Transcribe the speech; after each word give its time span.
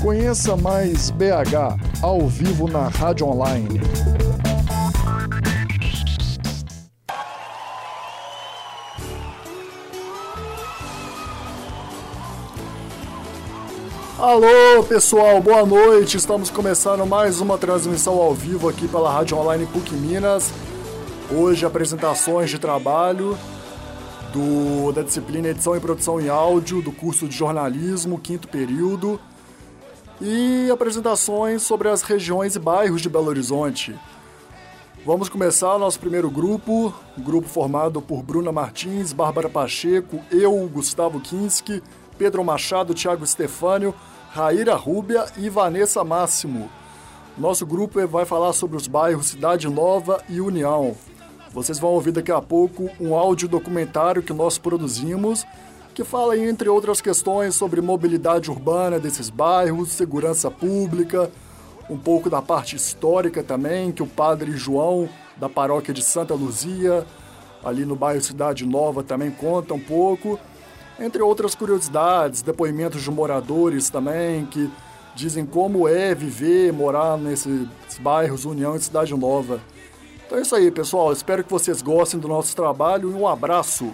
Conheça 0.00 0.56
mais 0.56 1.10
BH 1.10 1.76
ao 2.00 2.26
vivo 2.26 2.66
na 2.66 2.88
Rádio 2.88 3.26
Online. 3.26 3.78
Alô 14.18 14.82
pessoal, 14.88 15.38
boa 15.42 15.66
noite. 15.66 16.16
Estamos 16.16 16.48
começando 16.48 17.04
mais 17.04 17.42
uma 17.42 17.58
transmissão 17.58 18.14
ao 18.14 18.34
vivo 18.34 18.70
aqui 18.70 18.88
pela 18.88 19.12
Rádio 19.12 19.36
Online 19.36 19.66
PUC 19.66 19.92
Minas. 19.92 20.50
Hoje 21.30 21.66
apresentações 21.66 22.48
de 22.48 22.58
trabalho 22.58 23.36
do, 24.32 24.92
da 24.92 25.02
disciplina 25.02 25.48
Edição 25.48 25.76
e 25.76 25.80
Produção 25.80 26.18
em 26.18 26.30
Áudio 26.30 26.80
do 26.80 26.90
curso 26.90 27.28
de 27.28 27.36
Jornalismo, 27.36 28.18
quinto 28.18 28.48
período, 28.48 29.20
e 30.20 30.70
apresentações 30.70 31.62
sobre 31.62 31.88
as 31.88 32.02
regiões 32.02 32.56
e 32.56 32.58
bairros 32.58 33.00
de 33.00 33.08
Belo 33.08 33.28
Horizonte. 33.28 33.98
Vamos 35.04 35.30
começar 35.30 35.78
nosso 35.78 35.98
primeiro 35.98 36.30
grupo, 36.30 36.94
grupo 37.16 37.48
formado 37.48 38.02
por 38.02 38.22
Bruna 38.22 38.52
Martins, 38.52 39.14
Bárbara 39.14 39.48
Pacheco, 39.48 40.20
eu, 40.30 40.52
Gustavo 40.68 41.20
Kinski, 41.20 41.82
Pedro 42.18 42.44
Machado, 42.44 42.92
Thiago 42.92 43.26
Stefânio, 43.26 43.94
Raíra 44.30 44.74
Rúbia 44.74 45.24
e 45.38 45.48
Vanessa 45.48 46.04
Máximo. 46.04 46.70
Nosso 47.38 47.64
grupo 47.64 48.06
vai 48.06 48.26
falar 48.26 48.52
sobre 48.52 48.76
os 48.76 48.86
bairros 48.86 49.28
Cidade 49.28 49.68
Nova 49.68 50.22
e 50.28 50.40
União. 50.40 50.94
Vocês 51.50 51.78
vão 51.78 51.90
ouvir 51.90 52.12
daqui 52.12 52.30
a 52.30 52.42
pouco 52.42 52.90
um 53.00 53.14
áudio 53.14 53.48
documentário 53.48 54.22
que 54.22 54.32
nós 54.34 54.58
produzimos, 54.58 55.46
que 55.94 56.04
fala, 56.04 56.36
entre 56.36 56.68
outras 56.68 57.00
questões, 57.00 57.54
sobre 57.54 57.80
mobilidade 57.80 58.50
urbana 58.50 58.98
desses 58.98 59.28
bairros, 59.28 59.90
segurança 59.90 60.50
pública, 60.50 61.30
um 61.88 61.98
pouco 61.98 62.30
da 62.30 62.40
parte 62.40 62.76
histórica 62.76 63.42
também, 63.42 63.90
que 63.92 64.02
o 64.02 64.06
padre 64.06 64.52
João, 64.52 65.08
da 65.36 65.48
paróquia 65.48 65.92
de 65.92 66.02
Santa 66.02 66.34
Luzia, 66.34 67.04
ali 67.64 67.84
no 67.84 67.96
bairro 67.96 68.20
Cidade 68.20 68.64
Nova, 68.64 69.02
também 69.02 69.30
conta 69.30 69.74
um 69.74 69.80
pouco 69.80 70.38
entre 71.00 71.22
outras 71.22 71.54
curiosidades, 71.54 72.42
depoimentos 72.42 73.02
de 73.02 73.10
moradores 73.10 73.88
também 73.88 74.44
que 74.44 74.70
dizem 75.16 75.46
como 75.46 75.88
é 75.88 76.14
viver, 76.14 76.72
morar 76.72 77.16
nesses 77.16 77.66
bairros 77.98 78.44
União 78.44 78.76
e 78.76 78.80
Cidade 78.80 79.16
Nova. 79.16 79.60
Então 80.26 80.38
é 80.38 80.42
isso 80.42 80.54
aí, 80.54 80.70
pessoal. 80.70 81.10
Espero 81.12 81.42
que 81.42 81.50
vocês 81.50 81.80
gostem 81.80 82.20
do 82.20 82.28
nosso 82.28 82.54
trabalho 82.54 83.10
e 83.10 83.14
um 83.14 83.26
abraço. 83.26 83.90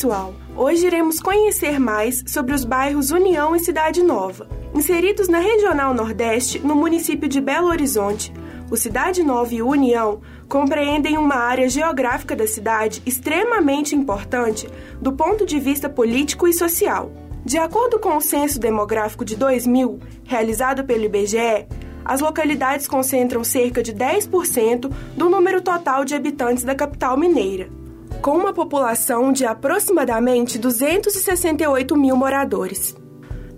Pessoal! 0.00 0.34
Hoje 0.56 0.86
iremos 0.86 1.20
conhecer 1.20 1.78
mais 1.78 2.24
sobre 2.26 2.54
os 2.54 2.64
bairros 2.64 3.10
União 3.10 3.54
e 3.54 3.60
Cidade 3.60 4.02
Nova, 4.02 4.48
inseridos 4.74 5.28
na 5.28 5.40
Regional 5.40 5.92
Nordeste, 5.92 6.58
no 6.58 6.74
município 6.74 7.28
de 7.28 7.38
Belo 7.38 7.66
Horizonte. 7.66 8.32
O 8.70 8.78
Cidade 8.78 9.22
Nova 9.22 9.54
e 9.54 9.60
União 9.60 10.22
compreendem 10.48 11.18
uma 11.18 11.34
área 11.34 11.68
geográfica 11.68 12.34
da 12.34 12.46
cidade 12.46 13.02
extremamente 13.04 13.94
importante 13.94 14.66
do 15.02 15.12
ponto 15.12 15.44
de 15.44 15.60
vista 15.60 15.86
político 15.86 16.48
e 16.48 16.54
social. 16.54 17.12
De 17.44 17.58
acordo 17.58 17.98
com 17.98 18.16
o 18.16 18.22
Censo 18.22 18.58
Demográfico 18.58 19.22
de 19.22 19.36
2000, 19.36 20.00
realizado 20.24 20.82
pelo 20.82 21.04
IBGE, 21.04 21.66
as 22.02 22.22
localidades 22.22 22.88
concentram 22.88 23.44
cerca 23.44 23.82
de 23.82 23.92
10% 23.92 24.90
do 25.14 25.28
número 25.28 25.60
total 25.60 26.06
de 26.06 26.14
habitantes 26.14 26.64
da 26.64 26.74
capital 26.74 27.18
mineira 27.18 27.79
com 28.20 28.36
uma 28.36 28.52
população 28.52 29.32
de 29.32 29.46
aproximadamente 29.46 30.58
268 30.58 31.96
mil 31.96 32.16
moradores. 32.16 32.94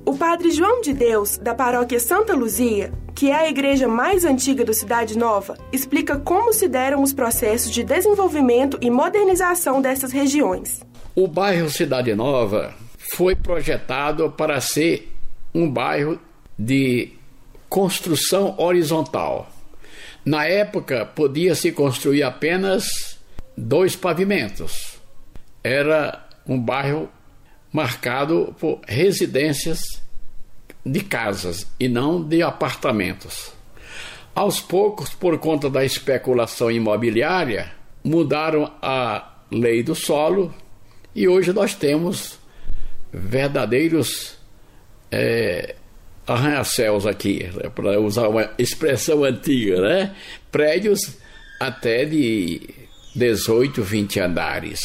O 0.06 0.16
padre 0.16 0.50
João 0.50 0.80
de 0.80 0.92
Deus, 0.92 1.36
da 1.36 1.54
paróquia 1.54 1.98
Santa 1.98 2.34
Luzia, 2.34 2.92
que 3.14 3.30
é 3.30 3.34
a 3.34 3.48
igreja 3.48 3.88
mais 3.88 4.24
antiga 4.24 4.64
do 4.64 4.72
Cidade 4.72 5.18
Nova, 5.18 5.58
explica 5.72 6.16
como 6.16 6.52
se 6.52 6.68
deram 6.68 7.02
os 7.02 7.12
processos 7.12 7.72
de 7.72 7.82
desenvolvimento 7.82 8.78
e 8.80 8.88
modernização 8.88 9.82
dessas 9.82 10.12
regiões. 10.12 10.80
O 11.14 11.26
bairro 11.26 11.68
Cidade 11.68 12.14
Nova 12.14 12.74
foi 13.14 13.34
projetado 13.34 14.30
para 14.30 14.60
ser 14.60 15.12
um 15.54 15.68
bairro 15.68 16.18
de 16.58 17.10
construção 17.68 18.54
horizontal. 18.58 19.50
Na 20.24 20.46
época, 20.46 21.04
podia-se 21.04 21.72
construir 21.72 22.22
apenas 22.22 23.11
dois 23.56 23.96
pavimentos. 23.96 24.98
Era 25.62 26.26
um 26.46 26.58
bairro 26.58 27.08
marcado 27.72 28.54
por 28.58 28.80
residências 28.86 29.80
de 30.84 31.00
casas 31.00 31.66
e 31.78 31.88
não 31.88 32.22
de 32.22 32.42
apartamentos. 32.42 33.52
Aos 34.34 34.60
poucos, 34.60 35.10
por 35.10 35.38
conta 35.38 35.68
da 35.70 35.84
especulação 35.84 36.70
imobiliária, 36.70 37.72
mudaram 38.02 38.72
a 38.80 39.36
lei 39.50 39.82
do 39.82 39.94
solo 39.94 40.52
e 41.14 41.28
hoje 41.28 41.52
nós 41.52 41.74
temos 41.74 42.38
verdadeiros 43.12 44.36
é, 45.10 45.74
arranha-céus 46.26 47.06
aqui, 47.06 47.50
né, 47.54 47.68
para 47.68 48.00
usar 48.00 48.28
uma 48.28 48.50
expressão 48.58 49.22
antiga, 49.22 49.80
né? 49.80 50.16
Prédios 50.50 51.18
até 51.60 52.04
de 52.04 52.81
18, 53.14 53.82
20 53.82 54.20
andares. 54.20 54.80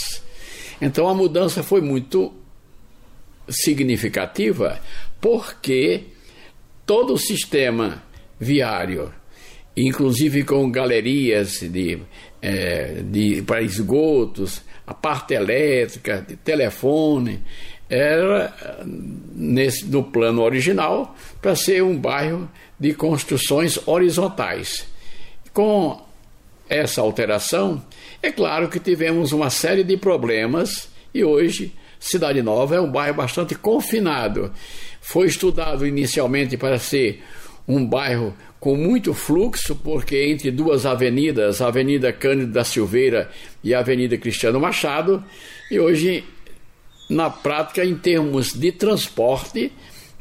Então 0.82 1.08
a 1.08 1.14
mudança 1.14 1.64
foi 1.64 1.82
muito 1.82 2.34
significativa 3.50 4.80
porque 5.20 6.04
todo 6.86 7.14
o 7.14 7.18
sistema 7.18 8.04
viário, 8.40 9.12
inclusive 9.76 10.44
com 10.44 10.70
galerias 10.72 11.60
de, 11.60 12.00
é, 12.42 13.02
de, 13.04 13.42
para 13.42 13.62
esgotos, 13.62 14.62
a 14.86 14.94
parte 14.94 15.34
elétrica, 15.34 16.26
telefone, 16.44 17.42
era 17.90 18.54
nesse, 19.34 19.86
no 19.86 20.04
plano 20.04 20.42
original 20.42 21.16
para 21.42 21.56
ser 21.56 21.84
um 21.84 21.98
bairro 21.98 22.50
de 22.80 22.94
construções 22.94 23.80
horizontais. 23.88 24.86
Com 25.54 26.07
essa 26.70 27.02
alteração, 27.02 27.84
é 28.22 28.32
claro 28.32 28.70
que 28.70 28.80
tivemos 28.80 29.32
uma 29.32 29.50
série 29.50 29.84
de 29.84 29.98
problemas 29.98 30.90
e 31.14 31.24
hoje 31.24 31.74
Cidade 32.00 32.42
Nova 32.42 32.76
é 32.76 32.82
um 32.82 32.92
bairro 32.92 33.16
bastante 33.16 33.56
confinado. 33.56 34.52
Foi 35.02 35.28
estudado 35.28 35.86
inicialmente 35.86 36.58
para 36.58 36.78
ser 36.78 37.24
um 37.68 37.86
bairro 37.86 38.36
com 38.60 38.76
muito 38.76 39.14
fluxo, 39.14 39.76
porque 39.76 40.26
entre 40.26 40.52
duas 40.52 40.86
avenidas, 40.86 41.62
a 41.62 41.68
Avenida 41.68 42.12
Cândido 42.12 42.52
da 42.52 42.64
Silveira 42.64 43.30
e 43.64 43.74
a 43.74 43.80
Avenida 43.80 44.18
Cristiano 44.18 44.60
Machado, 44.60 45.24
e 45.70 45.80
hoje, 45.80 46.24
na 47.10 47.30
prática, 47.30 47.86
em 47.86 47.96
termos 47.96 48.54
de 48.54 48.72
transporte, 48.72 49.72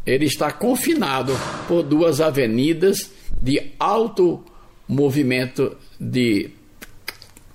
ele 0.05 0.27
está 0.27 0.53
confinado 0.53 1.33
por 1.67 1.83
duas 1.83 2.21
avenidas 2.21 3.11
de 3.41 3.73
alto 3.79 4.45
movimento 4.89 5.77
de 6.01 6.51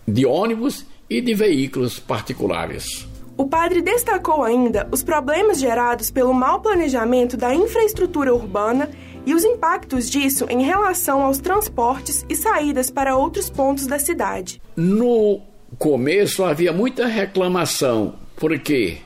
de 0.07 0.25
ônibus 0.25 0.85
e 1.09 1.21
de 1.21 1.33
veículos 1.33 1.99
particulares. 1.99 3.07
O 3.37 3.47
padre 3.47 3.81
destacou 3.81 4.43
ainda 4.43 4.87
os 4.91 5.03
problemas 5.03 5.59
gerados 5.59 6.11
pelo 6.11 6.33
mau 6.33 6.61
planejamento 6.61 7.37
da 7.37 7.53
infraestrutura 7.55 8.33
urbana 8.33 8.89
e 9.25 9.33
os 9.33 9.43
impactos 9.43 10.09
disso 10.09 10.45
em 10.49 10.63
relação 10.63 11.21
aos 11.21 11.37
transportes 11.37 12.25
e 12.29 12.35
saídas 12.35 12.89
para 12.89 13.15
outros 13.15 13.49
pontos 13.49 13.87
da 13.87 13.97
cidade. 13.97 14.61
No 14.75 15.41
começo 15.77 16.43
havia 16.43 16.73
muita 16.73 17.07
reclamação, 17.07 18.15
porque 18.35 18.97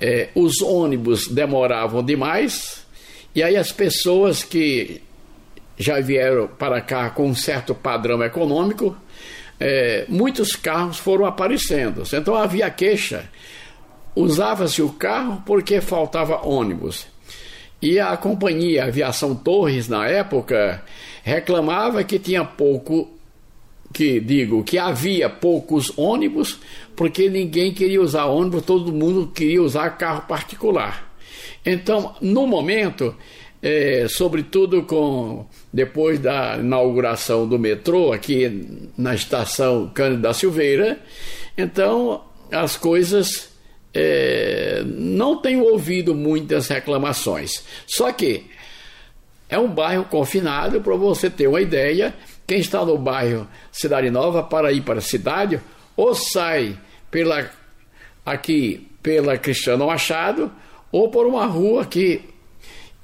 é, 0.00 0.28
os 0.34 0.60
ônibus 0.60 1.28
demoravam 1.28 2.02
demais 2.02 2.84
e 3.34 3.42
aí 3.42 3.56
as 3.56 3.70
pessoas 3.70 4.42
que 4.42 5.02
já 5.78 6.00
vieram 6.00 6.48
para 6.48 6.80
cá 6.80 7.10
com 7.10 7.26
um 7.26 7.34
certo 7.34 7.74
padrão 7.74 8.22
econômico 8.22 8.96
é, 9.58 10.04
muitos 10.08 10.54
carros 10.54 10.98
foram 10.98 11.24
aparecendo. 11.24 12.02
Então 12.12 12.34
havia 12.34 12.70
queixa. 12.70 13.28
Usava-se 14.14 14.80
o 14.80 14.90
carro 14.90 15.42
porque 15.44 15.80
faltava 15.80 16.46
ônibus. 16.46 17.06
E 17.80 17.98
a 17.98 18.16
companhia 18.16 18.84
Aviação 18.84 19.34
Torres, 19.34 19.88
na 19.88 20.06
época, 20.06 20.82
reclamava 21.22 22.02
que 22.02 22.18
tinha 22.18 22.42
pouco, 22.42 23.10
que 23.92 24.18
digo, 24.18 24.64
que 24.64 24.78
havia 24.78 25.28
poucos 25.28 25.92
ônibus, 25.96 26.58
porque 26.94 27.28
ninguém 27.28 27.74
queria 27.74 28.00
usar 28.00 28.24
ônibus, 28.24 28.64
todo 28.64 28.92
mundo 28.92 29.30
queria 29.34 29.62
usar 29.62 29.90
carro 29.90 30.22
particular. 30.22 31.12
Então, 31.64 32.14
no 32.22 32.46
momento, 32.46 33.14
é, 33.68 34.06
sobretudo 34.08 34.84
com 34.84 35.44
depois 35.72 36.20
da 36.20 36.56
inauguração 36.56 37.48
do 37.48 37.58
metrô 37.58 38.12
aqui 38.12 38.88
na 38.96 39.12
estação 39.12 39.90
Cândido 39.92 40.22
da 40.22 40.32
Silveira. 40.32 41.00
Então 41.58 42.22
as 42.52 42.76
coisas 42.76 43.48
é, 43.92 44.84
não 44.86 45.42
tenho 45.42 45.64
ouvido 45.64 46.14
muitas 46.14 46.68
reclamações. 46.68 47.64
Só 47.88 48.12
que 48.12 48.46
é 49.48 49.58
um 49.58 49.66
bairro 49.68 50.04
confinado, 50.04 50.80
para 50.80 50.94
você 50.94 51.28
ter 51.28 51.48
uma 51.48 51.60
ideia. 51.60 52.14
Quem 52.46 52.60
está 52.60 52.84
no 52.84 52.96
bairro 52.96 53.48
Cidade 53.72 54.12
Nova 54.12 54.44
para 54.44 54.70
ir 54.70 54.82
para 54.82 55.00
a 55.00 55.02
cidade, 55.02 55.60
ou 55.96 56.14
sai 56.14 56.78
pela 57.10 57.50
aqui 58.24 58.86
pela 59.02 59.36
Cristiano 59.36 59.88
Machado, 59.88 60.52
ou 60.92 61.10
por 61.10 61.26
uma 61.26 61.46
rua 61.46 61.82
aqui, 61.82 62.22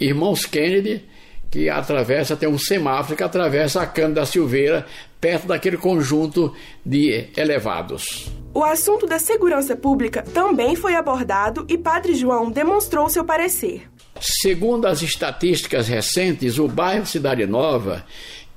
Irmãos 0.03 0.45
Kennedy, 0.45 1.05
que 1.51 1.69
atravessa, 1.69 2.37
tem 2.37 2.49
um 2.49 2.59
semáforo 2.59 3.17
que 3.17 3.23
atravessa 3.23 3.83
a 3.83 3.87
Cana 3.87 4.15
da 4.15 4.27
Silveira, 4.27 4.87
perto 5.21 5.47
daquele 5.47 5.77
conjunto 5.77 6.53
de 6.85 7.29
elevados. 7.37 8.29
O 8.53 8.65
assunto 8.65 9.07
da 9.07 9.19
segurança 9.19 9.77
pública 9.77 10.23
também 10.23 10.75
foi 10.75 10.95
abordado 10.95 11.65
e 11.69 11.79
Padre 11.79 12.15
João 12.15 12.51
demonstrou 12.51 13.09
seu 13.09 13.25
parecer. 13.25 13.89
Segundo 14.21 14.87
as 14.87 15.03
estatísticas 15.03 15.89
recentes, 15.89 16.59
o 16.59 16.67
bairro 16.67 17.07
Cidade 17.07 17.47
Nova 17.47 18.05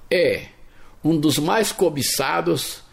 é 0.10 0.46
um 1.04 1.18
dos 1.18 1.38
mais 1.38 1.72
cobiçados 1.72 2.84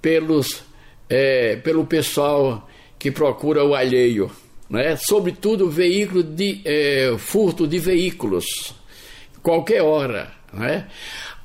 pelos, 0.00 0.62
é, 1.08 1.56
pelo 1.56 1.84
pessoal 1.84 2.68
que 2.98 3.10
procura 3.10 3.64
o 3.64 3.74
alheio, 3.74 4.30
né? 4.72 4.96
sobretudo 4.96 5.68
veículo 5.68 6.22
de 6.22 6.62
é, 6.64 7.14
furto 7.18 7.68
de 7.68 7.78
veículos, 7.78 8.74
qualquer 9.42 9.82
hora. 9.82 10.32
Né? 10.50 10.88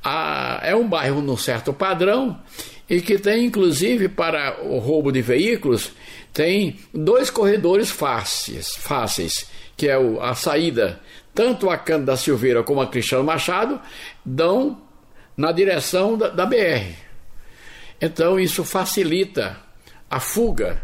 A, 0.02 0.60
é 0.62 0.74
um 0.74 0.88
bairro 0.88 1.20
num 1.20 1.36
certo 1.36 1.72
padrão 1.74 2.40
e 2.88 3.02
que 3.02 3.18
tem, 3.18 3.44
inclusive, 3.44 4.08
para 4.08 4.64
o 4.64 4.78
roubo 4.78 5.12
de 5.12 5.20
veículos, 5.20 5.92
tem 6.32 6.78
dois 6.94 7.28
corredores 7.28 7.90
fáceis, 7.90 8.74
fáceis 8.76 9.46
que 9.76 9.86
é 9.86 9.98
o, 9.98 10.20
a 10.22 10.34
saída, 10.34 10.98
tanto 11.34 11.68
a 11.68 11.76
Cândido 11.76 12.06
da 12.06 12.16
Silveira 12.16 12.62
como 12.62 12.80
a 12.80 12.86
Cristiano 12.86 13.22
Machado, 13.22 13.78
dão 14.24 14.80
na 15.36 15.52
direção 15.52 16.16
da, 16.16 16.28
da 16.28 16.46
BR. 16.46 16.96
Então 18.00 18.40
isso 18.40 18.64
facilita 18.64 19.56
a 20.10 20.18
fuga, 20.18 20.82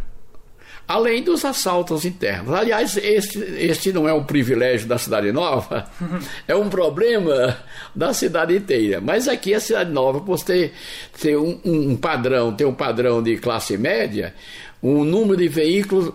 além 0.87 1.23
dos 1.23 1.45
assaltos 1.45 2.05
internos. 2.05 2.53
Aliás, 2.53 2.97
este, 2.97 3.39
este 3.39 3.93
não 3.93 4.09
é 4.09 4.13
um 4.13 4.25
privilégio 4.25 4.87
da 4.87 4.99
Cidade 4.99 5.33
Nova, 5.33 5.89
é 6.47 6.55
um 6.55 6.69
problema 6.69 7.57
da 7.95 8.13
cidade 8.13 8.57
inteira. 8.57 9.01
Mas 9.01 9.29
aqui 9.29 9.55
a 9.55 9.61
Cidade 9.61 9.91
Nova, 9.91 10.21
por 10.21 10.39
ter, 10.41 10.73
ter 11.21 11.37
um, 11.37 11.59
um 11.65 11.97
padrão, 11.97 12.53
ter 12.55 12.67
um 12.67 12.75
padrão 12.75 13.23
de 13.23 13.37
classe 13.39 13.77
média, 13.77 14.35
um 14.83 15.05
número 15.05 15.37
de 15.37 15.49
veículos 15.49 16.13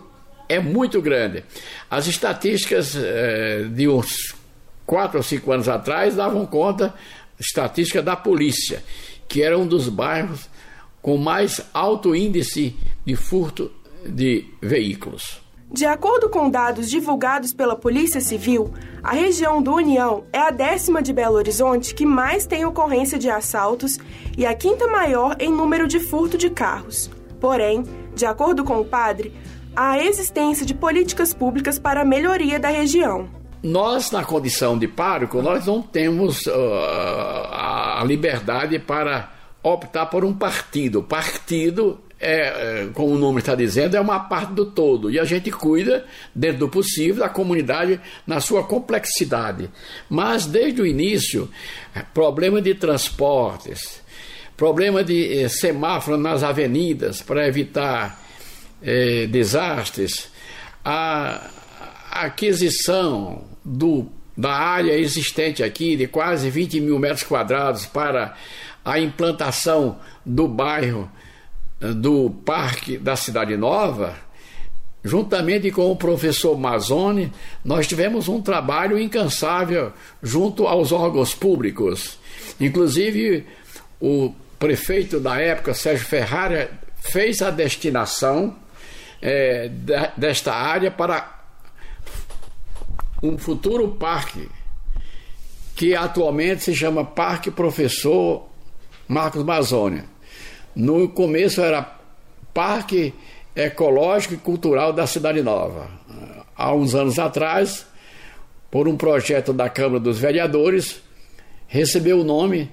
é 0.47 0.59
muito 0.59 1.01
grande. 1.01 1.43
As 1.89 2.07
estatísticas 2.07 2.95
eh, 2.95 3.67
de 3.69 3.87
uns 3.87 4.35
quatro 4.85 5.17
ou 5.17 5.23
cinco 5.23 5.51
anos 5.51 5.69
atrás 5.69 6.15
davam 6.15 6.45
conta, 6.47 6.93
estatística 7.39 8.01
da 8.01 8.15
polícia, 8.15 8.83
que 9.27 9.43
era 9.43 9.57
um 9.57 9.67
dos 9.67 9.87
bairros 9.87 10.49
com 11.01 11.17
mais 11.17 11.61
alto 11.73 12.15
índice 12.15 12.75
de 13.05 13.15
furto 13.15 13.71
de 14.05 14.45
veículos. 14.61 15.41
De 15.71 15.85
acordo 15.85 16.29
com 16.29 16.49
dados 16.49 16.89
divulgados 16.89 17.53
pela 17.53 17.75
Polícia 17.75 18.19
Civil, 18.19 18.73
a 19.03 19.13
região 19.13 19.61
do 19.61 19.75
União 19.75 20.23
é 20.33 20.39
a 20.39 20.49
décima 20.49 20.99
de 20.99 21.13
Belo 21.13 21.35
Horizonte 21.35 21.93
que 21.93 22.07
mais 22.07 22.47
tem 22.47 22.65
ocorrência 22.65 23.19
de 23.19 23.29
assaltos 23.29 23.99
e 24.35 24.47
a 24.47 24.55
quinta 24.55 24.87
maior 24.87 25.35
em 25.39 25.51
número 25.51 25.87
de 25.87 25.99
furto 25.99 26.39
de 26.39 26.49
carros. 26.49 27.11
Porém, 27.39 27.83
de 28.15 28.25
acordo 28.25 28.63
com 28.63 28.79
o 28.79 28.85
padre, 28.85 29.31
a 29.75 30.03
existência 30.03 30.65
de 30.65 30.73
políticas 30.73 31.35
públicas 31.35 31.77
para 31.77 32.01
a 32.01 32.05
melhoria 32.05 32.59
da 32.59 32.69
região. 32.69 33.29
Nós, 33.61 34.09
na 34.09 34.23
condição 34.23 34.77
de 34.77 34.87
pároco, 34.87 35.39
nós 35.41 35.67
não 35.67 35.83
temos 35.83 36.47
uh, 36.47 36.51
a 37.51 38.03
liberdade 38.05 38.79
para 38.79 39.31
optar 39.61 40.07
por 40.07 40.25
um 40.25 40.33
partido. 40.33 41.03
Partido 41.03 41.99
é, 42.19 42.41
é, 42.83 42.89
como 42.93 43.13
o 43.13 43.17
nome 43.17 43.39
está 43.39 43.55
dizendo, 43.55 43.95
é 43.95 44.01
uma 44.01 44.19
parte 44.19 44.53
do 44.53 44.65
todo. 44.65 45.09
E 45.09 45.17
a 45.17 45.23
gente 45.23 45.49
cuida, 45.49 46.05
dentro 46.35 46.59
do 46.59 46.69
possível, 46.69 47.21
da 47.23 47.29
comunidade 47.29 47.99
na 48.27 48.41
sua 48.41 48.63
complexidade. 48.63 49.69
Mas, 50.09 50.45
desde 50.45 50.81
o 50.81 50.85
início, 50.85 51.49
problema 52.13 52.61
de 52.61 52.75
transportes, 52.75 54.01
problema 54.57 55.03
de 55.03 55.43
eh, 55.43 55.47
semáforo 55.47 56.17
nas 56.17 56.43
avenidas 56.43 57.21
para 57.21 57.47
evitar 57.47 58.21
é, 58.81 59.25
desastres, 59.25 60.29
a, 60.83 61.49
aquisição 62.11 63.45
do, 63.63 64.07
da 64.35 64.51
área 64.51 64.93
existente 64.93 65.63
aqui, 65.63 65.95
de 65.95 66.07
quase 66.07 66.49
20 66.49 66.81
mil 66.81 66.99
metros 66.99 67.23
quadrados, 67.23 67.85
para 67.85 68.35
a 68.83 68.99
implantação 68.99 69.99
do 70.25 70.47
bairro 70.47 71.09
do 71.79 72.29
Parque 72.29 72.97
da 72.97 73.15
Cidade 73.15 73.55
Nova, 73.55 74.15
juntamente 75.03 75.71
com 75.71 75.91
o 75.91 75.95
professor 75.95 76.57
Mazzoni, 76.57 77.31
nós 77.63 77.87
tivemos 77.87 78.27
um 78.27 78.41
trabalho 78.41 78.99
incansável 78.99 79.93
junto 80.21 80.67
aos 80.67 80.91
órgãos 80.91 81.33
públicos. 81.33 82.19
Inclusive, 82.59 83.45
o 84.01 84.33
prefeito 84.57 85.19
da 85.19 85.39
época, 85.39 85.73
Sérgio 85.73 86.05
Ferrara, 86.05 86.69
fez 86.99 87.41
a 87.41 87.49
destinação 87.49 88.55
é, 89.21 89.69
desta 90.17 90.53
área 90.53 90.91
para 90.91 91.39
um 93.23 93.37
futuro 93.37 93.89
parque 93.89 94.49
que 95.75 95.95
atualmente 95.95 96.63
se 96.63 96.75
chama 96.75 97.05
Parque 97.05 97.49
Professor 97.49 98.47
Marcos 99.07 99.43
Mazônia. 99.43 100.03
No 100.79 101.09
começo 101.09 101.59
era 101.59 101.93
Parque 102.53 103.13
Ecológico 103.53 104.35
e 104.35 104.37
Cultural 104.37 104.93
da 104.93 105.05
Cidade 105.05 105.41
Nova. 105.41 105.89
Há 106.55 106.73
uns 106.73 106.95
anos 106.95 107.19
atrás, 107.19 107.85
por 108.71 108.87
um 108.87 108.95
projeto 108.95 109.51
da 109.51 109.67
Câmara 109.67 109.99
dos 109.99 110.17
Vereadores, 110.17 111.01
recebeu 111.67 112.21
o 112.21 112.23
nome 112.23 112.71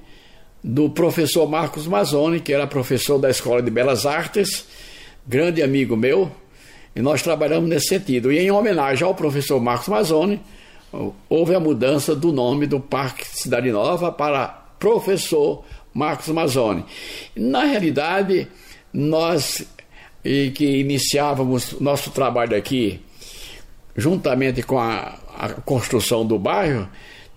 do 0.63 0.89
professor 0.89 1.49
Marcos 1.49 1.89
Mazoni, 1.89 2.39
que 2.39 2.53
era 2.53 2.65
professor 2.65 3.19
da 3.19 3.29
Escola 3.29 3.61
de 3.61 3.73
Belas 3.73 4.07
Artes 4.07 4.69
grande 5.27 5.61
amigo 5.61 5.97
meu, 5.97 6.31
e 6.95 7.03
nós 7.03 7.23
trabalhamos 7.23 7.69
nesse 7.69 7.89
sentido. 7.89 8.31
E 8.31 8.39
em 8.39 8.53
homenagem 8.53 9.05
ao 9.05 9.17
professor 9.17 9.61
Marcos 9.61 9.89
Mazzoni, 9.89 10.41
houve 11.29 11.57
a 11.57 11.59
mudança 11.59 12.15
do 12.15 12.31
nome 12.31 12.69
do 12.69 12.79
Parque 12.79 13.27
Cidade 13.27 13.73
Nova 13.73 14.13
para 14.13 14.47
Professor 14.79 15.65
Marcos 15.97 16.29
Mazzoni. 16.29 16.85
Na 17.35 17.65
realidade, 17.65 18.47
nós 18.93 19.67
que 20.55 20.81
iniciávamos 20.81 21.79
nosso 21.81 22.11
trabalho 22.11 22.57
aqui, 22.57 23.01
juntamente 23.97 24.63
com 24.63 24.79
a, 24.79 25.19
a 25.39 25.49
construção 25.65 26.27
do 26.27 26.39
bairro, 26.39 26.89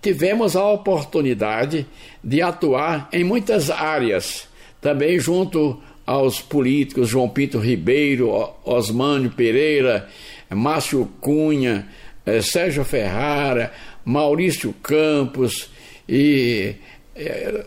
tivemos 0.02 0.56
a 0.56 0.68
oportunidade 0.68 1.86
de 2.22 2.42
atuar 2.42 3.08
em 3.12 3.22
muitas 3.22 3.70
áreas, 3.70 4.48
também 4.80 5.18
junto 5.18 5.80
aos 6.04 6.40
políticos 6.40 7.08
João 7.08 7.28
Pinto 7.28 7.58
Ribeiro, 7.58 8.30
Osmânio 8.64 9.30
Pereira, 9.30 10.08
Márcio 10.50 11.08
Cunha, 11.20 11.86
eh, 12.26 12.42
Sérgio 12.42 12.84
Ferrara, 12.84 13.72
Maurício 14.04 14.72
Campos 14.82 15.70
e 16.08 16.74
eh, 17.14 17.64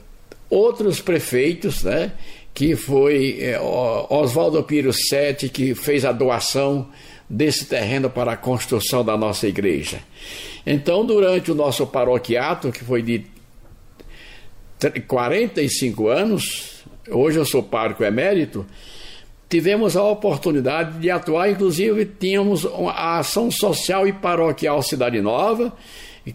outros 0.54 1.02
prefeitos, 1.02 1.84
né? 1.84 2.12
que 2.54 2.76
foi 2.76 3.38
eh, 3.40 3.60
Oswaldo 3.60 4.62
Piro 4.64 4.94
Sete, 4.94 5.50
que 5.50 5.74
fez 5.74 6.06
a 6.06 6.12
doação 6.12 6.90
desse 7.28 7.66
terreno 7.66 8.10
para 8.10 8.34
a 8.34 8.38
construção 8.38 9.04
da 9.04 9.18
nossa 9.18 9.48
igreja. 9.48 10.00
Então, 10.66 11.04
durante 11.04 11.52
o 11.52 11.56
nosso 11.56 11.88
paroquiato, 11.88 12.72
que 12.72 12.84
foi 12.84 13.02
de 13.02 13.26
45 15.08 16.08
anos, 16.10 16.84
hoje 17.10 17.40
eu 17.40 17.46
sou 17.46 17.64
pároco 17.64 18.04
emérito, 18.04 18.66
tivemos 19.50 19.98
a 19.98 20.04
oportunidade 20.04 21.00
de 21.00 21.10
atuar, 21.10 21.50
inclusive 21.50 22.06
tínhamos 22.06 22.68
a 22.90 23.18
ação 23.18 23.50
social 23.50 24.08
e 24.08 24.14
paroquial 24.14 24.84
Cidade 24.84 25.20
Nova, 25.22 25.74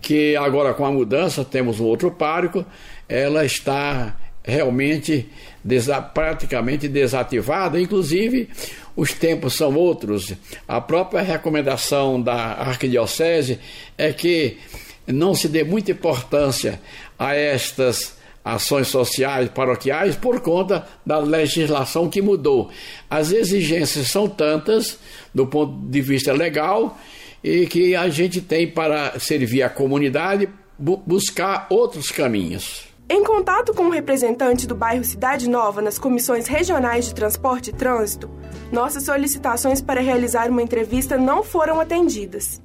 que 0.00 0.34
agora 0.36 0.74
com 0.74 0.84
a 0.84 0.90
mudança 0.90 1.44
temos 1.44 1.78
um 1.78 1.84
outro 1.84 2.10
pároco, 2.10 2.64
ela 3.08 3.44
está 3.44 4.16
realmente 4.44 5.28
desa 5.62 6.00
praticamente 6.00 6.88
desativada, 6.88 7.80
inclusive 7.80 8.48
os 8.96 9.12
tempos 9.12 9.54
são 9.54 9.74
outros. 9.74 10.32
A 10.66 10.80
própria 10.80 11.22
recomendação 11.22 12.20
da 12.20 12.34
Arquidiocese 12.34 13.58
é 13.96 14.12
que 14.12 14.58
não 15.06 15.34
se 15.34 15.48
dê 15.48 15.62
muita 15.62 15.92
importância 15.92 16.80
a 17.18 17.34
estas 17.34 18.16
ações 18.44 18.88
sociais 18.88 19.50
paroquiais 19.50 20.16
por 20.16 20.40
conta 20.40 20.86
da 21.04 21.18
legislação 21.18 22.08
que 22.08 22.22
mudou. 22.22 22.70
As 23.10 23.30
exigências 23.30 24.08
são 24.08 24.28
tantas 24.28 24.98
do 25.34 25.46
ponto 25.46 25.86
de 25.88 26.00
vista 26.00 26.32
legal 26.32 26.98
e 27.44 27.66
que 27.66 27.94
a 27.94 28.08
gente 28.08 28.40
tem 28.40 28.66
para 28.66 29.18
servir 29.20 29.62
a 29.62 29.68
comunidade 29.68 30.48
bu 30.78 30.96
buscar 31.06 31.66
outros 31.70 32.10
caminhos. 32.10 32.87
Em 33.10 33.24
contato 33.24 33.72
com 33.72 33.84
o 33.84 33.86
um 33.86 33.90
representante 33.90 34.66
do 34.66 34.74
bairro 34.74 35.02
Cidade 35.02 35.48
Nova 35.48 35.80
nas 35.80 35.98
comissões 35.98 36.46
regionais 36.46 37.06
de 37.06 37.14
transporte 37.14 37.70
e 37.70 37.72
trânsito, 37.72 38.28
nossas 38.70 39.04
solicitações 39.04 39.80
para 39.80 40.02
realizar 40.02 40.50
uma 40.50 40.60
entrevista 40.60 41.16
não 41.16 41.42
foram 41.42 41.80
atendidas. 41.80 42.62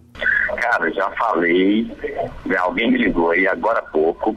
Cara, 0.59 0.91
já 0.91 1.09
falei, 1.12 1.89
alguém 2.59 2.91
me 2.91 2.97
ligou 2.97 3.31
aí 3.31 3.47
agora 3.47 3.79
há 3.79 3.83
pouco, 3.83 4.35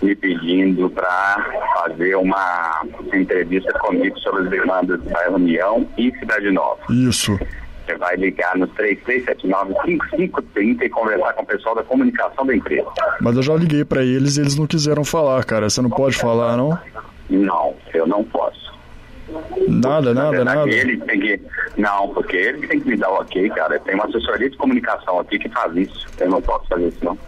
me 0.00 0.16
pedindo 0.16 0.88
para 0.88 1.62
fazer 1.74 2.14
uma 2.16 2.82
entrevista 3.12 3.70
comigo 3.80 4.18
sobre 4.20 4.44
as 4.44 4.48
demandas 4.48 4.98
do 4.98 5.10
bairro 5.10 5.34
União 5.34 5.86
e 5.98 6.10
Cidade 6.18 6.50
Nova. 6.50 6.80
Isso. 6.88 7.38
Você 7.84 7.96
vai 7.96 8.16
ligar 8.16 8.56
no 8.56 8.66
3379-5530 8.68 10.82
e 10.82 10.88
conversar 10.88 11.32
com 11.34 11.42
o 11.42 11.46
pessoal 11.46 11.74
da 11.74 11.82
comunicação 11.82 12.46
da 12.46 12.56
empresa. 12.56 12.88
Mas 13.20 13.36
eu 13.36 13.42
já 13.42 13.54
liguei 13.54 13.84
para 13.84 14.02
eles 14.02 14.36
e 14.36 14.40
eles 14.40 14.56
não 14.56 14.66
quiseram 14.66 15.04
falar, 15.04 15.44
cara. 15.44 15.68
Você 15.68 15.82
não 15.82 15.90
pode 15.90 16.16
falar, 16.16 16.56
não? 16.56 16.78
Não, 17.28 17.74
eu 17.92 18.06
não 18.06 18.24
posso. 18.24 18.72
Nada, 19.68 20.14
nada, 20.14 20.44
nada. 20.44 20.70
Ele 20.70 20.96
tem 20.98 21.20
que... 21.20 21.40
Não, 21.76 22.08
porque 22.08 22.36
ele 22.36 22.66
tem 22.66 22.80
que 22.80 22.88
me 22.88 22.96
dar 22.96 23.10
o 23.10 23.20
ok, 23.20 23.50
cara. 23.50 23.78
Tem 23.80 23.94
uma 23.94 24.06
assessoria 24.06 24.48
de 24.48 24.56
comunicação 24.56 25.18
aqui 25.18 25.38
que 25.38 25.48
faz 25.48 25.76
isso. 25.76 26.06
Eu 26.18 26.30
não 26.30 26.40
posso 26.40 26.66
fazer 26.68 26.88
isso, 26.88 27.04
não. 27.04 27.18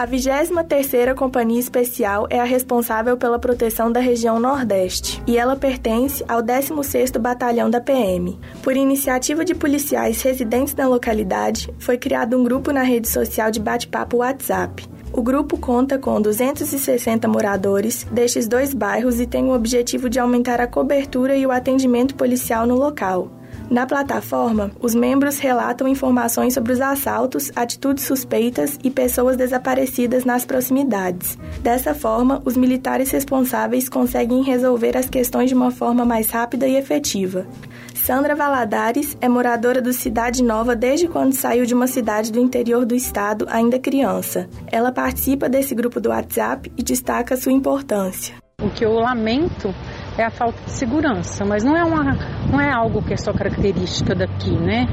A 0.00 0.06
23ª 0.06 1.14
Companhia 1.14 1.60
Especial 1.60 2.26
é 2.30 2.40
a 2.40 2.44
responsável 2.44 3.18
pela 3.18 3.38
proteção 3.38 3.92
da 3.92 4.00
região 4.00 4.40
Nordeste 4.40 5.22
e 5.26 5.36
ela 5.36 5.54
pertence 5.54 6.24
ao 6.26 6.42
16º 6.42 7.18
Batalhão 7.18 7.68
da 7.68 7.82
PM. 7.82 8.40
Por 8.62 8.74
iniciativa 8.74 9.44
de 9.44 9.54
policiais 9.54 10.22
residentes 10.22 10.74
na 10.74 10.88
localidade, 10.88 11.68
foi 11.78 11.98
criado 11.98 12.34
um 12.34 12.42
grupo 12.42 12.72
na 12.72 12.82
rede 12.82 13.08
social 13.08 13.50
de 13.50 13.60
bate-papo 13.60 14.16
WhatsApp. 14.16 14.88
O 15.12 15.20
grupo 15.20 15.58
conta 15.58 15.98
com 15.98 16.18
260 16.18 17.28
moradores 17.28 18.04
destes 18.04 18.48
dois 18.48 18.72
bairros 18.72 19.20
e 19.20 19.26
tem 19.26 19.44
o 19.44 19.54
objetivo 19.54 20.08
de 20.08 20.18
aumentar 20.18 20.62
a 20.62 20.66
cobertura 20.66 21.36
e 21.36 21.44
o 21.44 21.50
atendimento 21.50 22.14
policial 22.14 22.66
no 22.66 22.74
local. 22.74 23.30
Na 23.70 23.86
plataforma, 23.86 24.72
os 24.80 24.96
membros 24.96 25.38
relatam 25.38 25.86
informações 25.86 26.54
sobre 26.54 26.72
os 26.72 26.80
assaltos, 26.80 27.52
atitudes 27.54 28.02
suspeitas 28.04 28.76
e 28.82 28.90
pessoas 28.90 29.36
desaparecidas 29.36 30.24
nas 30.24 30.44
proximidades. 30.44 31.38
Dessa 31.62 31.94
forma, 31.94 32.42
os 32.44 32.56
militares 32.56 33.12
responsáveis 33.12 33.88
conseguem 33.88 34.42
resolver 34.42 34.96
as 34.96 35.08
questões 35.08 35.50
de 35.50 35.54
uma 35.54 35.70
forma 35.70 36.04
mais 36.04 36.28
rápida 36.30 36.66
e 36.66 36.74
efetiva. 36.74 37.46
Sandra 37.94 38.34
Valadares 38.34 39.16
é 39.20 39.28
moradora 39.28 39.80
do 39.80 39.92
Cidade 39.92 40.42
Nova 40.42 40.74
desde 40.74 41.06
quando 41.06 41.34
saiu 41.34 41.64
de 41.64 41.72
uma 41.72 41.86
cidade 41.86 42.32
do 42.32 42.40
interior 42.40 42.84
do 42.84 42.96
estado, 42.96 43.46
ainda 43.48 43.78
criança. 43.78 44.48
Ela 44.66 44.90
participa 44.90 45.48
desse 45.48 45.76
grupo 45.76 46.00
do 46.00 46.08
WhatsApp 46.08 46.72
e 46.76 46.82
destaca 46.82 47.36
sua 47.36 47.52
importância. 47.52 48.34
O 48.60 48.68
que 48.68 48.84
eu 48.84 48.92
lamento 48.92 49.72
é 50.20 50.24
a 50.26 50.30
falta 50.30 50.62
de 50.64 50.70
segurança, 50.70 51.44
mas 51.44 51.64
não 51.64 51.76
é, 51.76 51.82
uma, 51.82 52.04
não 52.50 52.60
é 52.60 52.70
algo 52.72 53.02
que 53.02 53.14
é 53.14 53.16
só 53.16 53.32
característica 53.32 54.14
daqui, 54.14 54.50
né? 54.52 54.86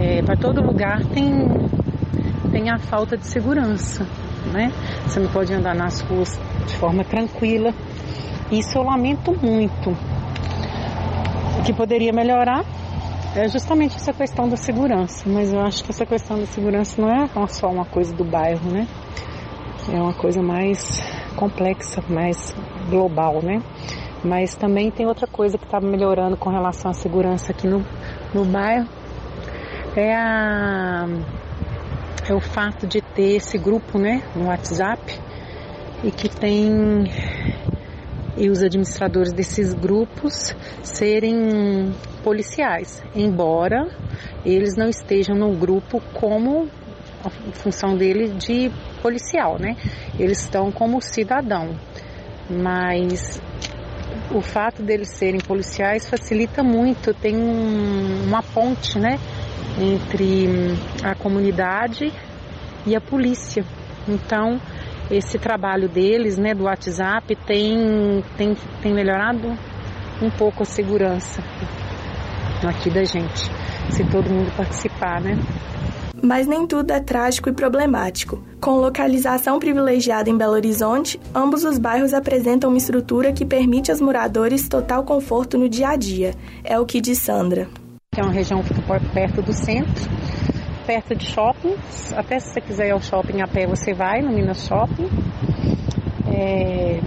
É, 0.00 0.22
Para 0.22 0.36
todo 0.36 0.60
lugar 0.60 1.04
tem, 1.06 1.48
tem 2.50 2.70
a 2.70 2.78
falta 2.78 3.16
de 3.16 3.26
segurança, 3.26 4.04
né? 4.52 4.72
Você 5.04 5.20
não 5.20 5.28
pode 5.30 5.54
andar 5.54 5.74
nas 5.74 6.00
ruas 6.00 6.38
de 6.66 6.76
forma 6.76 7.04
tranquila. 7.04 7.72
Isso 8.50 8.78
eu 8.78 8.82
lamento 8.82 9.32
muito. 9.40 9.90
O 11.58 11.62
que 11.64 11.72
poderia 11.72 12.12
melhorar 12.12 12.64
é 13.36 13.46
justamente 13.48 13.96
essa 13.96 14.12
questão 14.12 14.48
da 14.48 14.56
segurança, 14.56 15.28
mas 15.28 15.52
eu 15.52 15.60
acho 15.60 15.84
que 15.84 15.90
essa 15.90 16.06
questão 16.06 16.38
da 16.38 16.46
segurança 16.46 17.00
não 17.00 17.10
é 17.10 17.28
só 17.48 17.68
uma 17.68 17.84
coisa 17.84 18.12
do 18.14 18.24
bairro, 18.24 18.70
né? 18.70 18.86
É 19.92 20.00
uma 20.00 20.14
coisa 20.14 20.42
mais 20.42 21.00
complexa, 21.36 22.02
mais 22.08 22.54
global, 22.90 23.40
né? 23.42 23.62
Mas 24.24 24.54
também 24.54 24.90
tem 24.90 25.06
outra 25.06 25.26
coisa 25.26 25.56
que 25.56 25.64
está 25.64 25.80
melhorando 25.80 26.36
com 26.36 26.50
relação 26.50 26.90
à 26.90 26.94
segurança 26.94 27.52
aqui 27.52 27.66
no, 27.66 27.84
no 28.34 28.44
bairro. 28.44 28.88
É, 29.96 30.14
a, 30.14 31.06
é 32.28 32.34
o 32.34 32.40
fato 32.40 32.86
de 32.86 33.00
ter 33.00 33.36
esse 33.36 33.56
grupo 33.58 33.98
né, 33.98 34.22
no 34.34 34.46
WhatsApp 34.46 35.00
e 36.04 36.10
que 36.10 36.28
tem 36.28 37.04
e 38.36 38.48
os 38.48 38.62
administradores 38.62 39.32
desses 39.32 39.74
grupos 39.74 40.54
serem 40.82 41.92
policiais, 42.22 43.02
embora 43.14 43.88
eles 44.44 44.76
não 44.76 44.88
estejam 44.88 45.34
no 45.34 45.56
grupo 45.56 46.00
como 46.14 46.68
a 47.24 47.30
função 47.54 47.96
dele 47.96 48.28
de 48.28 48.70
policial, 49.02 49.58
né? 49.58 49.76
Eles 50.18 50.40
estão 50.40 50.70
como 50.70 51.00
cidadão, 51.02 51.70
mas 52.48 53.40
o 54.30 54.40
fato 54.40 54.82
deles 54.82 55.10
serem 55.10 55.40
policiais 55.40 56.08
facilita 56.08 56.62
muito, 56.62 57.14
tem 57.14 57.36
um, 57.36 58.24
uma 58.26 58.42
ponte, 58.42 58.98
né, 58.98 59.18
entre 59.80 60.48
a 61.02 61.14
comunidade 61.14 62.12
e 62.86 62.94
a 62.94 63.00
polícia. 63.00 63.64
Então, 64.06 64.60
esse 65.10 65.38
trabalho 65.38 65.88
deles, 65.88 66.36
né, 66.36 66.54
do 66.54 66.64
WhatsApp, 66.64 67.34
tem, 67.46 68.22
tem, 68.36 68.56
tem 68.82 68.92
melhorado 68.92 69.56
um 70.20 70.30
pouco 70.30 70.62
a 70.62 70.66
segurança 70.66 71.42
aqui 72.66 72.90
da 72.90 73.04
gente, 73.04 73.50
se 73.90 74.04
todo 74.10 74.28
mundo 74.28 74.50
participar, 74.56 75.20
né? 75.20 75.38
Mas 76.20 76.46
nem 76.46 76.66
tudo 76.66 76.90
é 76.90 77.00
trágico 77.00 77.48
e 77.48 77.52
problemático. 77.52 78.42
Com 78.60 78.72
localização 78.72 79.60
privilegiada 79.60 80.28
em 80.28 80.36
Belo 80.36 80.54
Horizonte, 80.54 81.18
ambos 81.32 81.62
os 81.62 81.78
bairros 81.78 82.12
apresentam 82.12 82.70
uma 82.70 82.76
estrutura 82.76 83.32
que 83.32 83.46
permite 83.46 83.90
aos 83.90 84.00
moradores 84.00 84.68
total 84.68 85.04
conforto 85.04 85.56
no 85.56 85.68
dia 85.68 85.90
a 85.90 85.96
dia. 85.96 86.34
É 86.64 86.78
o 86.78 86.84
que 86.84 87.00
diz 87.00 87.18
Sandra. 87.18 87.68
É 88.16 88.20
uma 88.20 88.32
região 88.32 88.60
que 88.60 88.74
fica 88.74 89.00
perto 89.14 89.42
do 89.42 89.52
centro, 89.52 90.10
perto 90.84 91.14
de 91.14 91.24
shoppings. 91.24 92.12
Até 92.16 92.40
se 92.40 92.52
você 92.52 92.60
quiser 92.60 92.88
ir 92.88 92.90
ao 92.90 93.00
shopping 93.00 93.42
a 93.42 93.46
pé, 93.46 93.64
você 93.64 93.94
vai 93.94 94.22
no 94.22 94.32
Minas 94.32 94.66
Shopping. 94.66 95.08
É, 96.26 97.00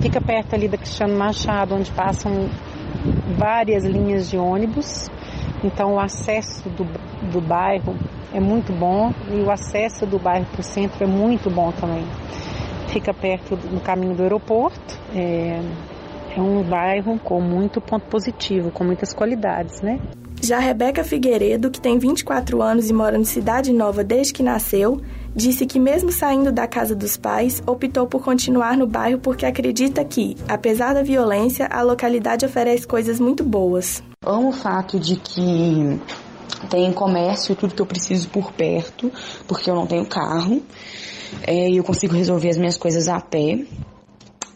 fica 0.00 0.20
perto 0.20 0.54
ali 0.54 0.68
da 0.68 0.78
Cristiano 0.78 1.18
Machado, 1.18 1.74
onde 1.74 1.90
passam 1.90 2.48
várias 3.36 3.84
linhas 3.84 4.30
de 4.30 4.38
ônibus. 4.38 5.10
Então 5.64 5.94
o 5.94 5.98
acesso 5.98 6.68
do, 6.70 6.86
do 7.32 7.40
bairro 7.40 7.96
é 8.36 8.40
muito 8.40 8.70
bom 8.70 9.14
e 9.32 9.40
o 9.40 9.50
acesso 9.50 10.04
do 10.04 10.18
bairro 10.18 10.44
para 10.52 10.60
o 10.60 10.62
centro 10.62 11.02
é 11.02 11.06
muito 11.06 11.48
bom 11.48 11.72
também. 11.72 12.04
Fica 12.88 13.14
perto 13.14 13.56
do 13.56 13.80
caminho 13.80 14.14
do 14.14 14.22
aeroporto, 14.22 14.98
é, 15.14 15.58
é 16.36 16.40
um 16.40 16.62
bairro 16.62 17.18
com 17.18 17.40
muito 17.40 17.80
ponto 17.80 18.04
positivo, 18.06 18.70
com 18.70 18.84
muitas 18.84 19.14
qualidades, 19.14 19.80
né? 19.80 19.98
Já 20.42 20.58
Rebeca 20.58 21.02
Figueiredo, 21.02 21.70
que 21.70 21.80
tem 21.80 21.98
24 21.98 22.60
anos 22.60 22.90
e 22.90 22.92
mora 22.92 23.16
no 23.16 23.24
Cidade 23.24 23.72
Nova 23.72 24.04
desde 24.04 24.34
que 24.34 24.42
nasceu, 24.42 25.00
disse 25.34 25.64
que, 25.64 25.80
mesmo 25.80 26.12
saindo 26.12 26.52
da 26.52 26.68
casa 26.68 26.94
dos 26.94 27.16
pais, 27.16 27.62
optou 27.66 28.06
por 28.06 28.22
continuar 28.22 28.76
no 28.76 28.86
bairro 28.86 29.18
porque 29.18 29.46
acredita 29.46 30.04
que, 30.04 30.36
apesar 30.46 30.92
da 30.92 31.02
violência, 31.02 31.66
a 31.66 31.80
localidade 31.80 32.44
oferece 32.44 32.86
coisas 32.86 33.18
muito 33.18 33.42
boas. 33.42 34.02
Amo 34.24 34.50
o 34.50 34.52
fato 34.52 35.00
de 35.00 35.16
que 35.16 35.98
tem 36.68 36.92
comércio 36.92 37.54
tudo 37.54 37.74
que 37.74 37.82
eu 37.82 37.86
preciso 37.86 38.28
por 38.28 38.52
perto, 38.52 39.12
porque 39.46 39.70
eu 39.70 39.74
não 39.74 39.86
tenho 39.86 40.06
carro. 40.06 40.62
É, 41.42 41.68
e 41.68 41.76
eu 41.76 41.84
consigo 41.84 42.14
resolver 42.14 42.50
as 42.50 42.56
minhas 42.56 42.76
coisas 42.76 43.08
a 43.08 43.20
pé. 43.20 43.64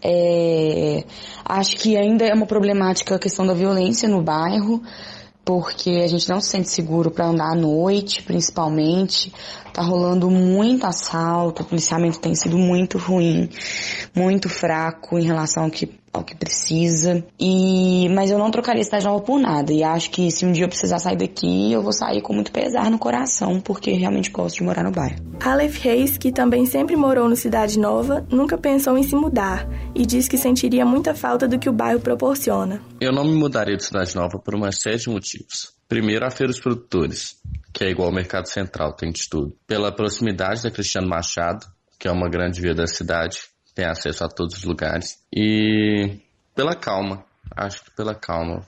É, 0.03 1.05
acho 1.45 1.77
que 1.77 1.97
ainda 1.97 2.25
é 2.25 2.33
uma 2.33 2.47
problemática 2.47 3.15
a 3.15 3.19
questão 3.19 3.47
da 3.47 3.53
violência 3.53 4.09
no 4.09 4.23
bairro, 4.23 4.83
porque 5.45 6.01
a 6.03 6.07
gente 6.07 6.29
não 6.29 6.41
se 6.41 6.51
sente 6.51 6.71
seguro 6.71 7.11
para 7.11 7.27
andar 7.27 7.53
à 7.53 7.55
noite, 7.55 8.23
principalmente. 8.23 9.33
Tá 9.73 9.83
rolando 9.83 10.31
muito 10.31 10.87
assalto, 10.87 11.63
o 11.63 11.67
policiamento 11.67 12.19
tem 12.19 12.35
sido 12.35 12.57
muito 12.57 12.99
ruim, 12.99 13.49
muito 14.15 14.49
fraco 14.49 15.19
em 15.19 15.25
relação 15.25 15.65
ao 15.65 15.71
que 15.71 16.00
ao 16.13 16.25
que 16.25 16.35
precisa. 16.35 17.25
E 17.39 18.09
mas 18.11 18.31
eu 18.31 18.39
não 18.39 18.51
trocaria 18.51 18.83
cidade 18.83 19.05
nova 19.05 19.23
por 19.23 19.39
nada. 19.39 19.73
E 19.73 19.83
acho 19.83 20.11
que 20.11 20.31
se 20.31 20.45
um 20.45 20.53
dia 20.53 20.65
eu 20.65 20.69
precisar 20.69 20.99
sair 20.99 21.17
daqui, 21.17 21.73
eu 21.73 21.83
vou 21.83 21.93
sair 21.93 22.21
com 22.21 22.33
muito 22.33 22.53
pesar 22.53 22.91
no 22.91 22.99
coração, 22.99 23.61
porque 23.61 23.93
realmente 23.93 24.31
gosto 24.31 24.57
de 24.57 24.65
morar 24.65 24.83
no 24.83 24.91
bairro. 24.91 25.17
Aleph 25.41 25.79
Reis, 25.79 26.19
que 26.19 26.33
também 26.33 26.67
sempre 26.67 26.97
morou 26.97 27.29
no 27.29 27.37
Cidade 27.37 27.79
Nova, 27.79 28.27
nunca 28.31 28.59
pensou 28.59 28.97
em 28.99 29.03
se 29.03 29.15
mudar 29.15 29.67
e 29.95 30.05
diz 30.05 30.29
que 30.29 30.37
sentiria 30.37 30.85
muita 30.85 31.15
falta 31.15 31.49
do 31.49 31.59
que 31.59 31.69
o 31.69 31.73
bairro 31.73 32.01
proporciona. 32.01 32.81
Eu 33.01 33.13
não 33.13 33.25
me 33.25 33.35
mudaria 33.35 33.77
de 33.77 33.85
Cidade 33.85 34.15
Nova 34.15 34.39
por 34.39 34.55
uma 34.55 34.73
série 34.73 34.99
de 34.99 35.09
motivos. 35.09 35.73
Primeiro, 35.89 36.25
a 36.27 36.31
Feira 36.31 36.53
dos 36.53 36.61
Produtores, 36.61 37.37
que 37.73 37.85
é 37.85 37.91
igual 37.91 38.09
ao 38.09 38.15
Mercado 38.15 38.49
Central, 38.49 38.93
tem 38.93 39.11
de 39.11 39.29
tudo. 39.29 39.57
Pela 39.67 39.91
proximidade 39.91 40.63
da 40.63 40.71
Cristiano 40.71 41.09
Machado, 41.09 41.67
que 41.99 42.07
é 42.07 42.13
uma 42.13 42.29
grande 42.29 42.61
via 42.61 42.75
da 42.75 42.87
cidade, 42.87 43.50
tem 43.81 43.89
acesso 43.89 44.23
a 44.23 44.29
todos 44.29 44.59
os 44.59 44.65
lugares. 44.65 45.19
E 45.35 46.19
pela 46.55 46.77
calma, 46.77 47.25
acho 47.57 47.83
que 47.83 47.91
pela 47.97 48.15
calma, 48.15 48.61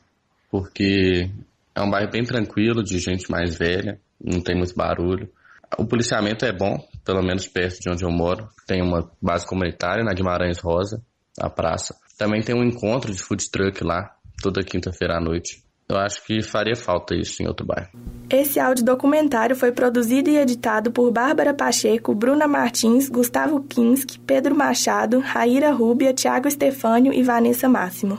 porque 0.51 1.31
é 1.75 1.83
um 1.83 1.91
bairro 1.91 2.11
bem 2.11 2.25
tranquilo, 2.25 2.83
de 2.83 2.99
gente 2.99 3.31
mais 3.31 3.55
velha, 3.55 4.01
não 4.19 4.41
tem 4.41 4.57
muito 4.57 4.75
barulho. 4.75 5.31
O 5.77 5.85
policiamento 5.85 6.47
é 6.47 6.53
bom, 6.53 6.79
pelo 7.05 7.23
menos 7.23 7.47
perto 7.47 7.81
de 7.81 7.91
onde 7.91 8.05
eu 8.05 8.11
moro. 8.11 8.49
Tem 8.67 8.83
uma 8.83 9.11
base 9.21 9.47
comunitária 9.47 10.03
na 10.03 10.15
Guimarães 10.15 10.59
Rosa, 10.59 11.03
a 11.39 11.51
praça. 11.51 11.95
Também 12.17 12.43
tem 12.43 12.55
um 12.55 12.65
encontro 12.65 13.13
de 13.13 13.23
food 13.23 13.51
truck 13.51 13.85
lá, 13.85 14.15
toda 14.43 14.63
quinta-feira 14.63 15.19
à 15.19 15.21
noite. 15.21 15.63
Eu 15.89 15.97
acho 15.97 16.25
que 16.25 16.43
faria 16.43 16.75
falta 16.75 17.15
isso 17.15 17.43
em 17.43 17.47
outro 17.47 17.67
bairro. 17.67 17.89
Esse 18.31 18.59
áudio 18.59 18.85
documentário 18.85 19.55
foi 19.55 19.73
produzido 19.73 20.31
e 20.31 20.39
editado 20.39 20.91
por 20.91 21.11
Bárbara 21.11 21.53
Pacheco, 21.53 22.15
Bruna 22.15 22.49
Martins, 22.49 23.09
Gustavo 23.09 23.61
Kinski, 23.61 24.19
Pedro 24.21 24.55
Machado, 24.55 25.21
Raíra 25.21 25.71
Rúbia, 25.71 26.15
Tiago 26.15 26.49
Estefânio 26.49 27.13
e 27.13 27.23
Vanessa 27.23 27.69
Máximo. 27.69 28.19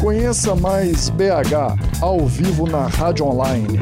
Conheça 0.00 0.54
mais 0.54 1.10
BH 1.10 2.00
ao 2.00 2.24
vivo 2.26 2.68
na 2.70 2.86
Rádio 2.86 3.26
Online. 3.26 3.78